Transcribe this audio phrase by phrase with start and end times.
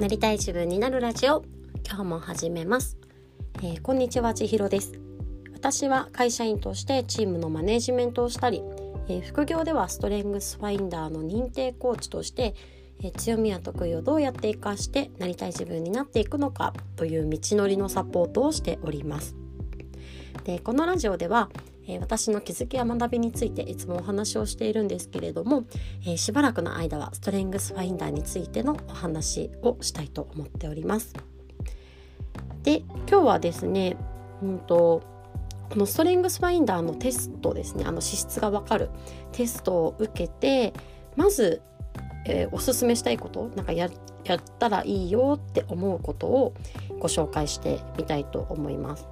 [0.00, 1.42] なりたい自分になるラジオ。
[1.86, 2.98] 今日も始めます、
[3.62, 4.92] えー、こんにちは千尋です。
[5.54, 8.62] 私は会社員としてチームのマネジメントをしたり、
[9.08, 12.54] えー、副業ではストレングスファインダーの認定コーチとして、
[13.02, 19.34] えー、強みや得意をどうやって生かしてなりたい自分になっていくのかという道のりのサポートをしております。
[20.44, 21.48] でこのラジオでは
[21.88, 25.64] え私の気づきや学びについていつもお話をしているんですけれども、
[26.06, 31.14] えしばらくの間はストレングスファインダーについてのお話をしたいと思っております。
[32.62, 33.96] で今日はですね、
[34.42, 35.02] うんと
[35.70, 38.88] このストレングスファインダーのテストですねあの資質がわかる
[39.32, 40.72] テストを受けて
[41.16, 41.60] まず、
[42.24, 43.88] えー、おすすめしたいことなんかや
[44.24, 46.54] やったらいいよって思うことを
[46.98, 49.06] ご紹介してみたいと思います。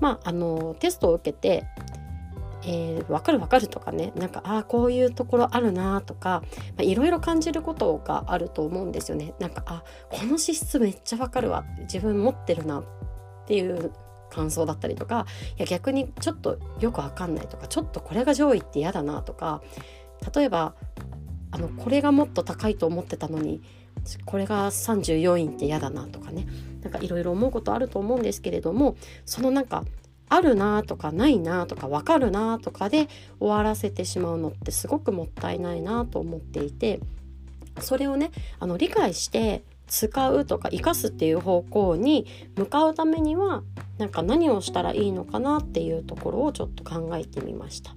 [0.00, 1.66] まあ、あのテストを受けて
[2.64, 6.42] えー、分かる分かるとかねなんかああこういうところあるなとか
[6.78, 9.34] いろいろ感じることがあると思うんですよね。
[9.38, 12.84] なんかあこの資質めっちゃ分かるわ自分持ってるなっ
[13.46, 13.92] ていう
[14.30, 19.62] 感想だったりとかいや逆にちょっとよく分かんないとかちょっとこれが上位って嫌だなとか
[20.34, 20.74] 例えば
[21.50, 23.62] あのこれがもっと高いと思ってたのに
[24.24, 26.46] これが34位って嫌だなとかね
[26.82, 29.84] なんかいろいろ思うことあると思うんですけれどもそのなんか
[30.28, 33.08] あるなとかないなとか分かるなとかで
[33.40, 37.00] 終わらせてしまうのってすごくもったいないなと思っていて
[37.80, 43.62] それをねあの理解して使うとか生かすっていう方向に向かうためには
[43.96, 47.92] なんか何をしたらいいのかなっていうところをちょっと考えてみました。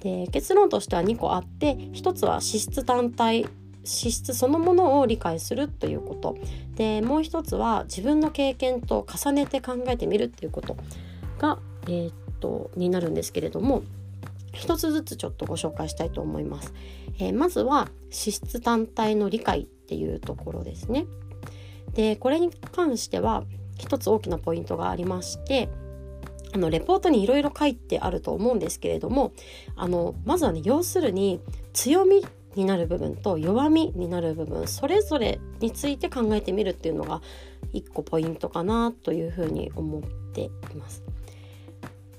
[0.00, 3.46] で結論としては2個あって1つは資質単体
[3.84, 6.36] 資質そのものを理解するということ
[6.74, 10.76] でもう一つは自分の経験と重ねて考えてみるっていうこと
[11.44, 13.82] が、えー、っとになるんですけれども
[14.52, 16.72] 一つずつちょっとご紹介したいと思います。
[17.18, 21.06] えー、まずは資質単体の理解っていうところですね。
[21.94, 23.44] でこれに関しては
[23.78, 25.68] 一つ大きなポイントがありまして
[26.52, 29.32] あのレポートにいろいろ書いてあると思うんですけれども
[29.76, 31.40] あのまずはね要するに
[31.72, 37.20] 強みになる部分と弱みになる部分それぞれについて考えてみるっていうのが
[37.72, 40.02] 一個ポイントかなというふうに思っ
[40.32, 41.02] ています。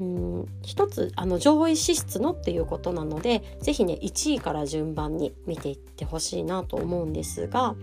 [0.00, 7.74] うん一つあの上位資質のっていうことなので是非ね1位から順番に見ていってほしいなと思うんですが、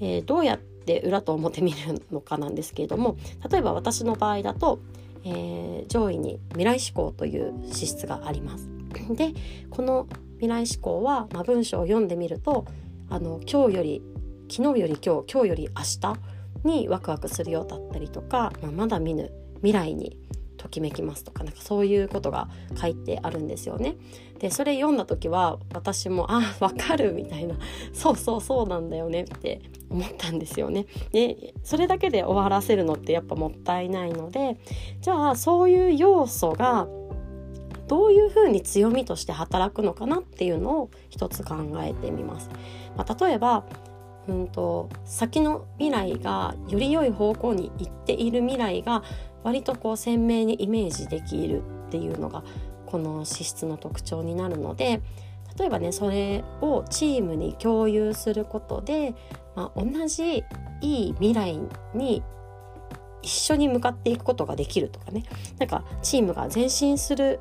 [0.00, 3.16] えー、どうやって裏と表見るのかなんですけれども
[3.50, 4.80] 例えば私の場合だと、
[5.24, 8.68] えー、上位に未来志向という資質があります。
[9.14, 9.32] で
[9.70, 12.66] この未来志向は、まあ、文章を読んでみると
[13.08, 14.02] あの今日より
[14.50, 16.18] 昨日より今日今日より明日
[16.64, 20.18] にワクワクするようだったりとか、まあ、まだ見ぬ未来に
[20.62, 22.48] ときめきますとかなんかそういうことが
[22.80, 23.96] 書いてあるんですよね。
[24.38, 27.56] でそれ読んだ時は私もあわかるみたいな
[27.92, 30.86] そうそうそうなんだよねって思ったんですよね。
[31.12, 34.56] でそれだけで終わらせるのってやっぱもったいないので
[35.00, 36.88] じゃあそういう要素が
[37.88, 42.50] どういうふうに強みとして働くのかなっていうのを一つ考えてみます。
[42.96, 43.64] まあ、例えば
[44.28, 49.02] うんと先の未来がより良い方向に行っている未来が
[49.44, 52.44] 割とこう鮮明にイメージできるっていうのが
[52.86, 55.00] この資質の特徴になるので
[55.58, 59.14] 例えばねそれをチームに共有することで、
[59.54, 60.44] まあ、同じ
[60.80, 61.58] いい未来
[61.94, 62.22] に
[63.22, 65.24] 一緒に向かっていくことができるとかね
[65.58, 67.40] なんかチームが前進する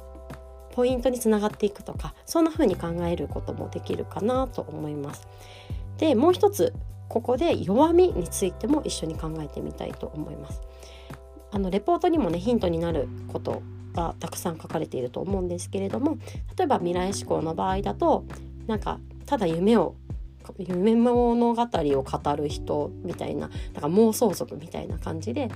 [0.74, 5.28] ポイントにつながっていくとかそんな風に考えることもできるかなと思います。
[5.98, 6.74] でもう一つ
[7.10, 10.62] ここで弱みについても一緒に考えてみたいと思います。
[11.52, 13.62] あのレポートにもねヒントになること
[13.94, 16.18] がたくさん書かれていると思うんですけれども
[16.58, 18.26] 例えば未来志向の場合だと
[18.68, 19.96] なんかただ夢を
[20.58, 25.50] 夢物語を語る人みたいななんか妄想族みたいな感じで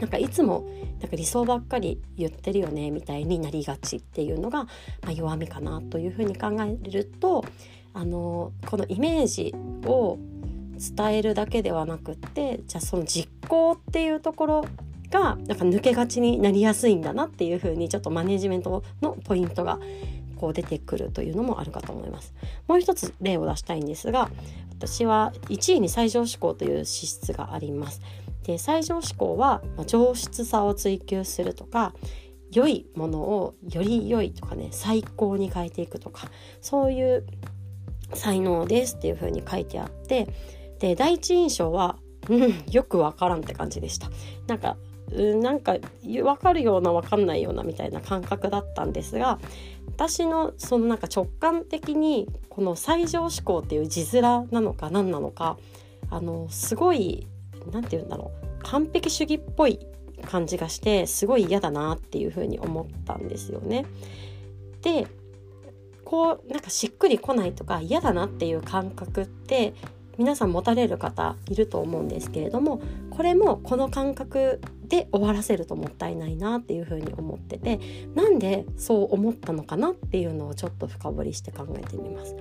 [0.00, 0.66] なんかいつも
[1.00, 4.70] なんか理想ばっかり言ってるよねみたいになりがちっていうのが、ま
[5.08, 7.44] あ、弱みかなというふうに考えると
[7.92, 9.54] あのこのイメージ
[9.86, 10.18] を
[10.96, 14.64] 伝えるだけではなくってじゃあその実行っていうところ
[15.10, 19.78] がなんか抜けがちになりやすいんだなっていうふうにちょっとマネジメントのポイントが
[20.36, 22.34] こう出てくるというのもあるかと思います。
[22.66, 24.30] もう一つ例を出したいんですが
[24.70, 28.00] 私は1位に最上志向という資質があります。
[28.44, 31.94] で最上志向は、ま上質さを追求するとか
[32.52, 36.28] 良いものをより良いとかね最高に変えていくとか
[36.60, 37.26] そういう
[38.12, 40.28] 才能ですっていう風に書いてあって
[40.78, 41.96] で第一印象は
[42.28, 44.10] うんよくわからんって感じでした
[44.46, 44.76] なんか
[45.14, 49.38] うんなんか分かるような分かんないようなみたいな感覚だったんですが
[49.86, 55.56] 私のそのなんか直感的にこの最上志向っていう字面なのか何なのか
[56.10, 57.26] あのすごい
[57.72, 59.78] 何て言うんだろう完璧主義っぽい
[60.24, 63.86] 感じがしてすごい嫌だなっていうふうに思ったんですよね。
[64.82, 65.06] で
[66.04, 69.74] こうなんかしっくりこないとか嫌だなっていう感覚って
[70.18, 72.80] 皆さん持たれる方いると思うんですけれども
[73.10, 77.80] これもこの感覚で終わらせるともったいないなっていうふうに思ってて
[78.14, 82.36] なんでそう思ったのかなっていうのをちょっと深掘りして考えてみます。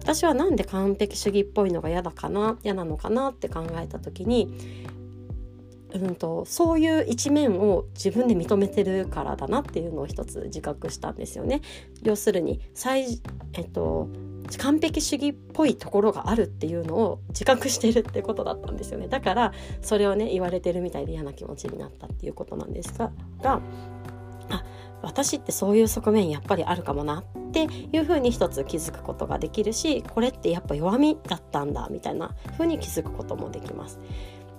[0.00, 4.54] 私はなんで完璧主義っぽいのが嫌だかな嫌なのかなって考えた時に
[5.94, 11.62] うんと、そういう一面を自分で認めてるからだなっていうのを一つ自覚したんですよね。
[12.02, 13.20] 要するに最、
[13.54, 14.08] えっと、
[14.58, 19.52] 完璧主義っぽいところがあるっていうのを自覚してるってことだったんですよねだから
[19.82, 23.10] それをね言われてるみたいで嫌な気持ちになったっていうことなんですが
[23.42, 23.60] が
[24.50, 24.64] あ
[25.02, 33.98] 私ってそういう側面やっぱりあるかもなっていうふうに一つ気づくことができるしこれってやっぱ弱みだったんだみたいなふうに気づくこともできます。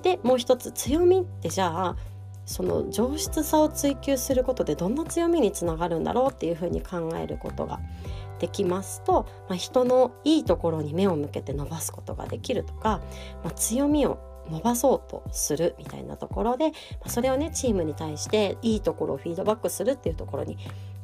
[0.04, 1.95] でもう一つ強みってじゃあ
[2.45, 7.81] その上質さを追求することでどんな強みにつながるんだろうっていうふうに考えることが
[8.39, 13.01] できますと、まあ、人のいいところに目を向けて伸ばすことができるとか、
[13.44, 14.19] まあ、強みを
[14.50, 16.74] 伸ばそうとするみたいなところで、ま
[17.06, 20.57] あ、それをねチームに対していいところをフィードバックするっていうところに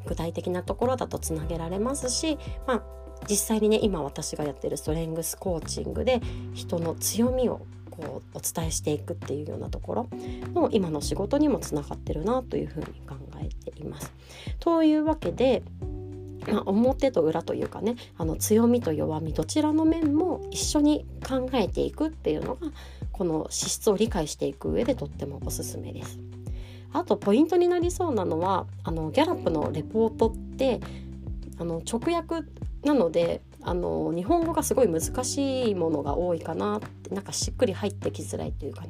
[0.06, 2.38] 具体的なところだとつなげられますし、
[2.68, 2.83] まあ、
[3.30, 6.21] 実際にね今私がやってるストレングスコーチングで
[6.53, 10.09] 人の強みをこうお伝えしていくっていうようなところ
[10.53, 14.12] の今の仕事にもつながってるなというふうに考えています。
[14.59, 15.62] というわけで、
[16.66, 22.68] 表と裏というかねあの強みと弱みどちらの面も一緒に考えていくっていうのが
[23.12, 26.19] この資質を理解していく上でとってもおすすめです。
[26.92, 30.80] あとポイントになりそうなのはあのギャラップのレポートって
[31.57, 32.48] あの直訳
[32.84, 38.89] なのであの日本語がすごい難しいものが多いかなってなんかしっくり入ってきづらいというかね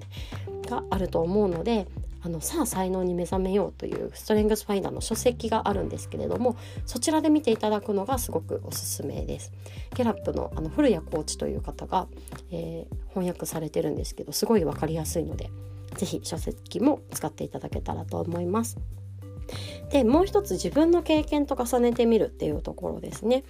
[0.67, 1.87] があると思うので
[2.25, 6.55] あのさあ才能に目覚めようというストレングスファインダーの書籍があるんですけれども
[6.85, 9.51] そちらで見ていただくのがすごくおすすめです。
[9.95, 12.07] ギャラップのあの古谷コーチという方が、
[12.51, 15.49] えー、翻訳されてるんですけどすごい分かりやすいので
[15.97, 18.77] 是非書籍も使っていただけたらと思います。
[19.89, 23.43] でもう一つ自分の経験と重ねてみるっていうところですね。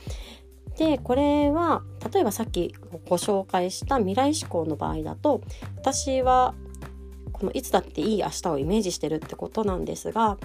[0.78, 2.74] でこれは例えばさっき
[3.08, 5.42] ご紹介した未来志向の場合だと
[5.78, 6.56] 私は
[7.44, 10.38] このいつだっていい明日をイメージしてるってことなんですが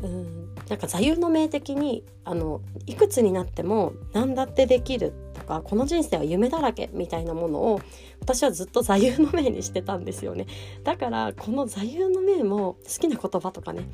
[0.00, 7.80] うんなんか座右の銘的にあのいくつになっても何だってできるとかこの人生は夢だらけみたいなものを
[8.20, 10.46] 私はずっと座右の銘にしてたんですよね。
[10.84, 13.88] だからこの座右の銘も好きな言葉とかね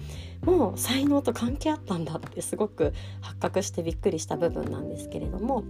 [0.44, 2.92] もう才能と関係あったんだってすごく
[3.22, 5.64] 発覚してびっくりした部分なんですけれども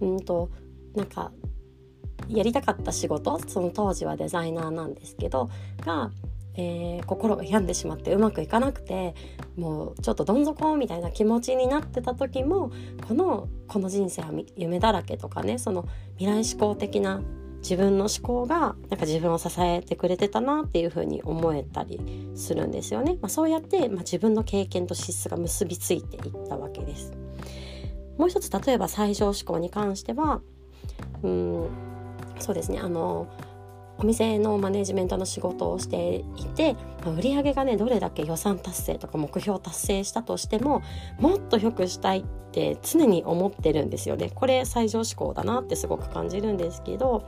[0.00, 0.48] うんと
[0.94, 1.32] なんか
[2.36, 5.50] やりたかった仕事その当時はデザイナーなんですけど
[5.84, 6.10] が
[6.56, 9.14] えー、心が病んでしまってうまくいかなくて
[9.56, 12.72] もうちょっとどん底みたいな気持ちになってた時も
[13.06, 15.88] このこの人生は夢だらけとかねその
[16.18, 17.22] 未来志向的な
[17.62, 22.00] 自分の思考がなんか自分を支えてくれてたなっていうふうに思えたり
[22.34, 23.18] するんですよね。
[23.20, 27.12] まあ、そうやって、まあ、自分の経験と資質が結びついていったわけです。
[28.16, 30.40] もう一つ例えば最上志向に関しては
[31.22, 31.89] うん
[32.40, 32.80] そうですね。
[32.80, 33.28] あの
[33.98, 36.72] お店のマネジメントの仕事をしていて、
[37.04, 40.82] まあ、売上がねどれだけ予算達成とか目標達成したとしても
[41.18, 44.30] もっと良くしたいって常に思ってるんですよね。
[44.34, 47.24] これ最上志向だなってすごく感じるんですけど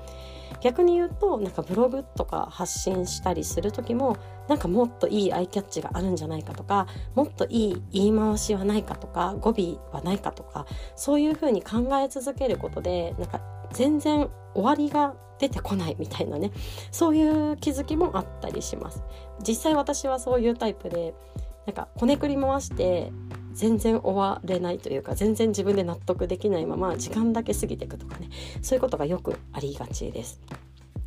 [0.63, 4.17] 逆に言うとなんかブログとか発信したりする時も
[4.49, 10.67] なんかもっといいアイキャッチがあるんじゃないかとかもっといい言い回しはないかとか語尾はないかとか
[10.97, 13.41] そういうふうに考え続けることでなんか
[13.73, 16.53] 全然終わりが出てこないみたいなね。
[16.91, 19.03] そういう気づきもあったりします。
[19.47, 21.15] 実際私はそういうタイプで
[21.67, 23.13] なんかこねくり回して
[23.53, 28.29] 全然終われないというか全然自分で納得できないまま時間だけ過ぎていくとかね。
[28.63, 30.41] そういうことがよくありがちです。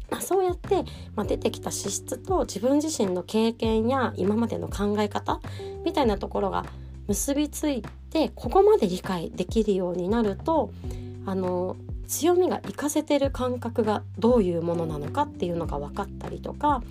[0.09, 0.83] まあ、そうやって、
[1.15, 5.41] まあ、出てきた資質と自分自身の経験や今までの考え方
[5.83, 6.65] みたいなところが
[7.07, 10.71] 結びついてここまで理解できるようになると
[11.25, 16.83] あの強みが活かせてる感覚がどういうものなのかっていうのが分かったりとか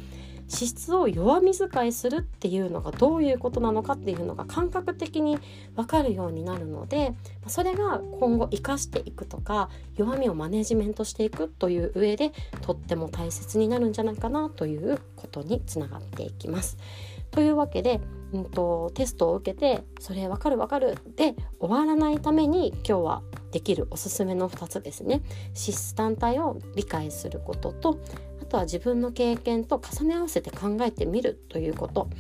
[0.48, 5.38] 資質を弱み使いするっていうのがどういうことなのかっていうのが感覚的に
[5.74, 7.14] 分かるようになるので
[7.46, 16.76] それが今後生かしていくとか弱みをマネジメントしていくという上でとっても大切になるんじゃないかなということにつながっていきます。
[17.30, 18.00] というわけで、
[18.32, 23.22] うんと、テストを受けて「それ分かる分かる」で終わらないために今日は
[23.54, 25.22] できるおすすめの2つですね。
[25.54, 28.00] 資質単体を理解することと
[28.42, 32.10] あとは自分の経験と重ね合わせて考えてみるということ、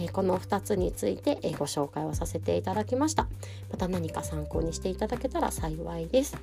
[0.00, 3.26] えー、この2つについて、えご紹介をさせていただきました。
[3.72, 6.36] また何か参考にしていただけたら幸いです。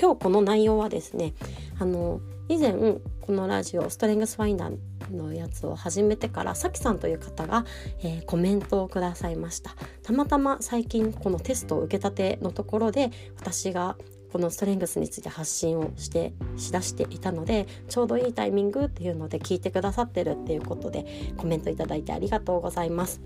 [0.00, 1.34] 今日この内容はですね
[1.78, 4.76] あの以前このラジオストレングスファインダー
[5.12, 7.64] のやつを始めてからさきさんという方が、
[8.00, 13.96] えー、コメントをくださいましたたまたま最近このテストを受けたてのところで私が
[14.32, 21.04] このストレングスについて発信をしてしだしていたのでちょうどいいタイミングっていうので聞いてくださってるっていうことで
[21.36, 23.20] コメントいただいてありがとうございます。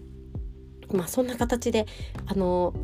[0.93, 1.87] まあそんな形で
[2.27, 2.75] あの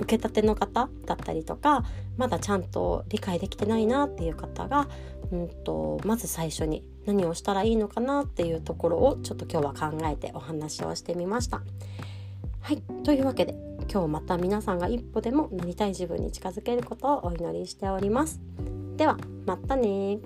[0.00, 1.84] 受けたての方だったりとか
[2.16, 4.88] まだちゃんと理解できてないなっていう方が、
[5.30, 11.60] うんと、まず最初に何をしたらいいのかなっていうところをちょっと今日は考えてお話をしてみました。
[12.60, 13.54] はいというわけで
[13.90, 18.40] 今日また皆さんが一歩でもなりたい自分に近づけることをお祈りしております。
[18.96, 20.18] ではまたね